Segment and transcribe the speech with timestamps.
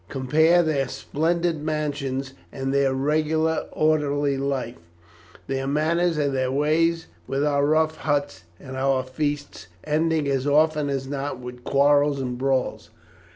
[0.09, 4.79] Compare their splendid mansions and their regular orderly life,
[5.45, 10.89] their manners and their ways, with our rough huts, and our feasts, ending as often
[10.89, 12.89] as not with quarrels and brawls.